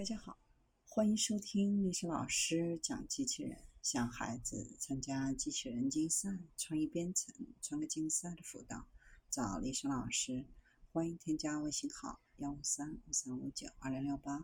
[0.00, 0.38] 大家好，
[0.86, 8.88] 欢迎收听历史老师讲机器人，向孩子参加机器人竞赛、创意编程、创客竞赛的辅导，
[9.28, 10.46] 找历史老师。
[10.90, 14.38] 欢迎添加微信号幺五三五三五九二零六八，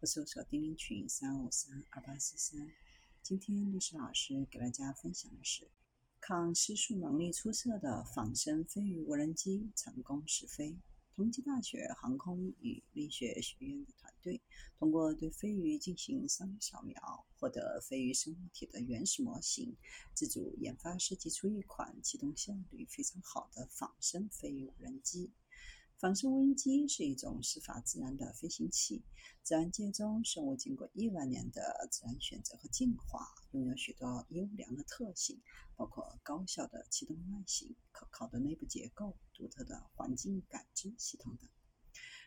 [0.00, 2.66] 或搜索钉钉群三五三二八四三。
[3.22, 5.70] 今天历史老师给大家分享的是。
[6.20, 10.78] 抗失速能力出色的仿生飞鱼无人机成功试飞。
[11.14, 14.40] 同济大学航空与力学学院的团队
[14.78, 19.76] 通过对飞鱼进行三维扫描，获得飞鱼生物体的原始模型，
[20.14, 25.30] 自主研发设计出一款启动效率非常好的仿生飞鱼无人机。
[25.98, 29.04] 仿生无人机是一种适法自然的飞行器。
[29.44, 35.40] 自然界中，生物经过亿万年的自然选择和进化，拥有许多优良的特性，
[35.76, 41.48] 包括高效的启动外形、可靠的内部结构、独特的环境感知系统等。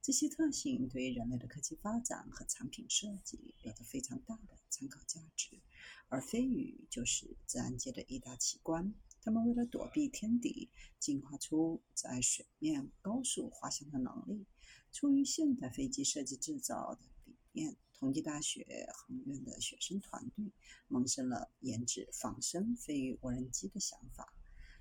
[0.00, 5.60] 这些特性对于人类的科技发展和产品设计有着非常大的参考价值。
[6.08, 8.94] 而飞鱼就是自然界的一大奇观。
[9.20, 14.46] 它们为了躲避天敌，进化出在水面高速滑翔的能力。
[14.90, 20.50] 出于现代飞机设计制造的理念，同济大学航院的学生团队
[20.86, 24.32] 萌生了研制仿生飞鱼无人机的想法。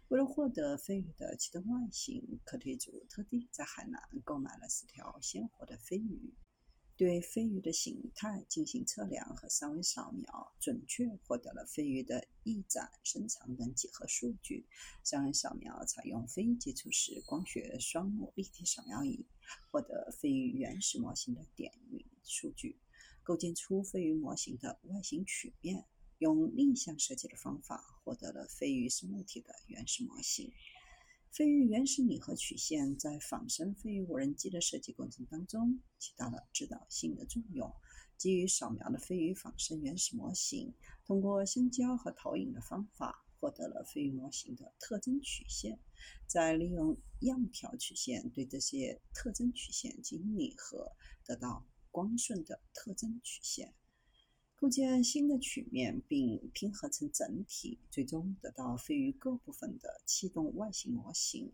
[0.09, 6.33] 为了获得飞鱼的奇特外形，课题组特地在海南购买了四条鲜活的飞鱼。
[6.95, 14.65] 对飞鱼的形态进行测量和三维扫描，准确获得了飞鱼的翼展、身长等几何数据。
[15.03, 19.25] 三维扫描采用非接触式光学双目立体扫描仪，
[19.69, 22.79] 获得飞鱼原始模型的点云数据，
[23.23, 25.85] 构建出飞鱼模型的外形曲面。
[26.19, 30.51] 用逆向设计的方法，获得了飞鱼生物体的原始模型。
[31.29, 37.71] 飞鱼原始拟合曲线在仿生飞鱼无人机的设计过程当中起到了指导性的作用。
[38.17, 40.73] 基于扫描的飞鱼仿生原始模型，
[41.05, 45.77] 通过相交和投影的方法，获得了飞鱼模型的特征曲线。
[46.25, 50.91] 再利用样条曲线对这些特征曲线进行拟合，
[51.23, 53.75] 得到光顺的特征曲线。
[54.59, 61.53] 构建新的曲面并拼合成整体，最终得到飞鱼各部分的气动外形模型。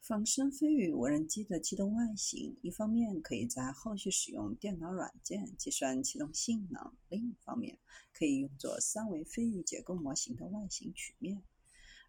[0.00, 7.76] 仿生飞鱼无人机的气动外形，一方面可以在后续使用电脑软件计算气动性能，另一方面
[8.12, 11.42] 可以用作三维飞鱼结构模型的外形曲面。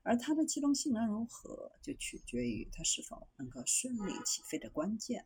[0.04, 5.26] 而它的气动性能如何，就取决于它是否能够顺利起飞的关键。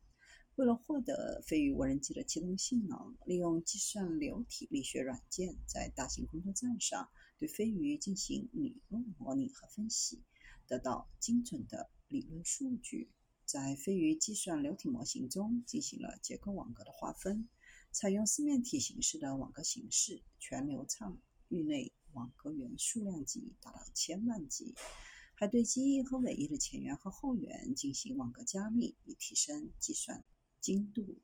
[0.59, 10.21] 为了获得飞鱼无人机的机动性能，利用计算流体力学软件，在大型工作站上对飞鱼进行理论模拟和分析，
[10.67, 13.09] 得到精准的理论数据。
[13.45, 17.47] 在飞鱼计算流体模型中进行了结构网格的划分，
[17.93, 21.17] 采用四面体形式的网格形式，全流畅，
[21.47, 24.75] 域内网格元数量级达到千万级，
[25.35, 30.21] 还对机翼和尾翼的前缘和后缘进行网格加密，以提升计算。
[30.61, 31.17] 精度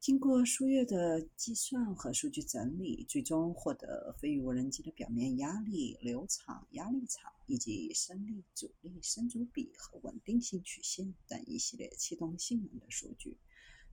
[0.00, 13.36] 经过数月的计算和数据整理，最终获得飞鱼无人机的表面压力、流场、压力场以及升力、阻力、升阻比和稳定性曲线等一系列气动性能的数据。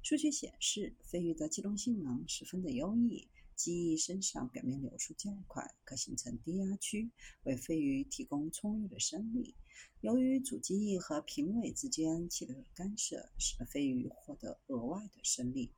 [0.10, 7.12] 数据显示，飞鱼的机动性能十分的优异，机翼身上表面流速较快，可形成低压区，
[7.44, 9.54] 为飞鱼提供充裕的升力。
[10.00, 15.74] 由于主机翼和平尾之间气流的干涉，使得飞鱼获得额外的升力。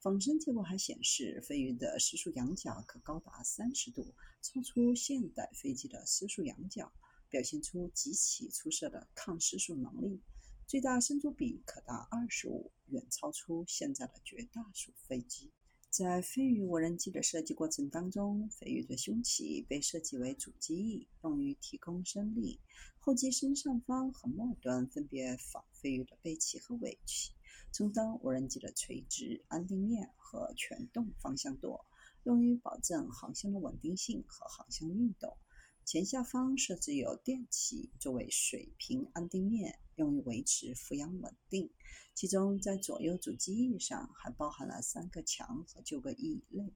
[0.00, 6.90] 仿生结果还显示，飞鱼的失速仰角可高达三十度，超出现代飞机的失速仰角，
[7.28, 10.22] 表现出极其出色的抗失速能力。
[10.66, 15.52] 最大伸阻比可达二十五，远超出现在的绝大数飞机。
[15.90, 22.58] 在飞鱼无人机的设计过程当中，飞鱼的胸鳍被设计为主机翼，用于提供升力；
[22.98, 27.32] 后机身上方和末端分别仿飞鱼的背鳍和尾鳍，
[27.70, 31.84] 充当无人机的垂直安定面和全动方向舵，
[32.24, 35.36] 用于保证航向的稳定性和航向运动。
[35.84, 41.70] 前下方设置有电器作为水平安定面，用于维持俯仰稳定。
[42.14, 46.72] 其中，在左右主机翼上还包含了三个墙和九个翼类。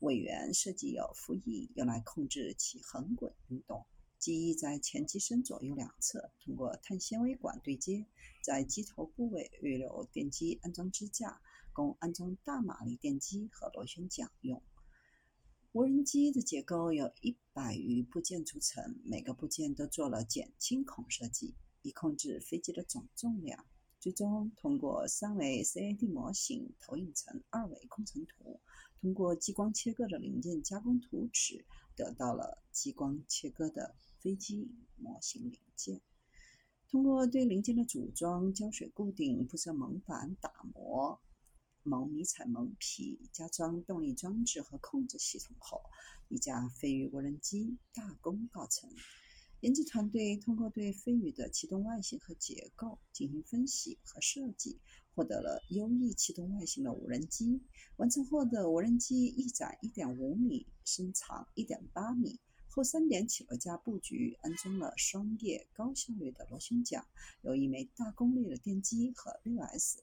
[0.00, 3.86] 尾缘设计有副翼，用来控制其横滚运动。
[4.18, 8.06] 机翼在前机身左右两侧通过碳纤维管对接，
[8.42, 11.40] 在机头部位预留电机安装支架，
[11.72, 14.60] 供安装大马力电机和螺旋桨用。
[15.78, 23.64] 无人机的结构由一百余部件组成，每个部件都做了减轻孔设计，以控制飞机的总重量。
[24.00, 28.58] 最终通过三维 CAD 模型投影成二维工程图，
[29.00, 31.64] 通过激光切割的零件加工图纸，
[31.94, 36.00] 得到了激光切割的飞机模型零件。
[36.90, 41.20] 通过对零件的组装、胶水固定、铺设蒙板、打磨、
[41.88, 45.80] 蒙迷彩蒙皮、加装动力装置和控制系统后，
[46.28, 48.90] 一架飞鱼无人机大功告成。
[49.60, 54.78] 研制团队通过对飞鱼的启动外形和结构进行分析和设计，
[55.14, 57.60] 获得了优异启动外形的无人机。
[57.96, 62.38] 完成后的无人机翼展1.5米，身长1.8米，
[62.68, 67.04] 后三点起落架布局安装了双叶高效率的螺旋桨，
[67.42, 69.96] 有一枚大功率的电机和 6S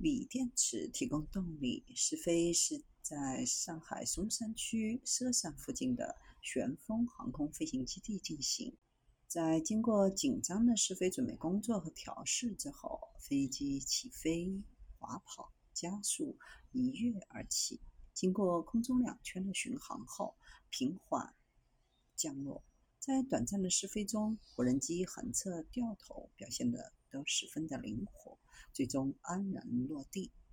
[0.00, 1.84] 锂电池提供动力。
[1.94, 8.74] 试飞是在上海松山区佘山附近的旋风航空飞行基地进行。
[9.28, 14.62] 在经过紧张的试飞准备工作和调试之后，飞机起飞、
[14.98, 16.38] 滑跑、加速，
[16.72, 17.78] 一跃而起。
[18.14, 20.34] 经过空中两圈的巡航后，
[20.70, 21.34] 平缓
[22.16, 22.64] 降落。
[22.98, 28.38] 在短暂的试飞中，无人机横侧掉头表现的都十分的灵活，
[28.72, 30.30] 最终安然落地。